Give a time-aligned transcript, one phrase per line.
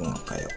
[0.00, 0.48] 世のよ。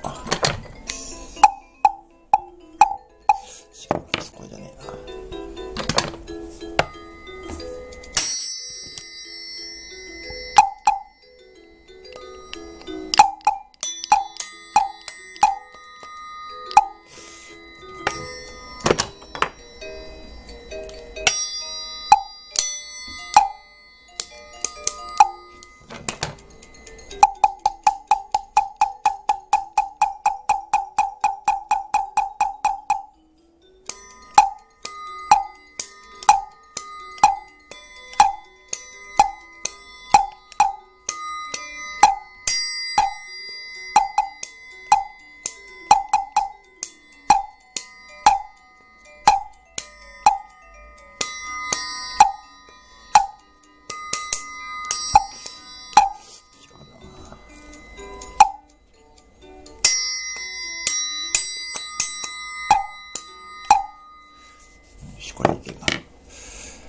[65.24, 66.13] しこり系が。